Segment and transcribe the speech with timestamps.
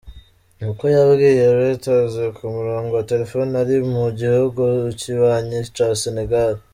[0.57, 4.61] Ni ko yabwiye Reuters ku murongo wa telefone ari mu gihugu
[4.99, 6.53] kibanyi ca Senegal.